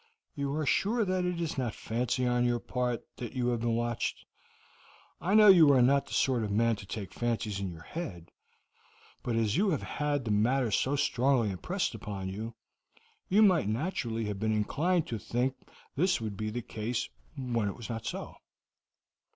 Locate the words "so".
10.71-10.95, 18.03-18.37